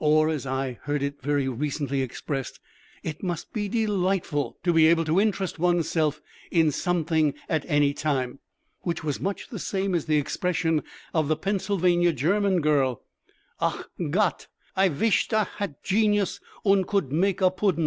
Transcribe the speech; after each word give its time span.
Or, 0.00 0.28
as 0.28 0.44
I 0.44 0.78
heard 0.82 1.02
it 1.02 1.22
very 1.22 1.48
recently 1.48 2.02
expressed, 2.02 2.60
"It 3.02 3.22
must 3.22 3.54
be 3.54 3.70
delightful 3.70 4.58
to 4.64 4.70
be 4.74 4.86
able 4.86 5.06
to 5.06 5.18
interest 5.18 5.58
one's 5.58 5.88
self 5.88 6.20
in 6.50 6.70
something 6.70 7.32
at 7.48 7.64
any 7.66 7.94
time." 7.94 8.40
Which 8.82 9.02
was 9.02 9.18
much 9.18 9.48
the 9.48 9.58
same 9.58 9.94
as 9.94 10.04
the 10.04 10.18
expression 10.18 10.82
of 11.14 11.28
the 11.28 11.36
Pennsylvania 11.38 12.12
German 12.12 12.60
girl, 12.60 13.02
"Ach 13.62 13.86
Gott! 14.10 14.46
I 14.76 14.90
wisht 14.90 15.32
I 15.32 15.44
hat 15.44 15.82
genius 15.82 16.38
und 16.66 16.86
could 16.86 17.10
make 17.10 17.40
a 17.40 17.50
pudden!" 17.50 17.80